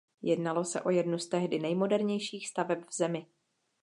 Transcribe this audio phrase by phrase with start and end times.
[0.21, 3.25] Jednalo se o jednu z tehdy nejmodernějších staveb v zemi.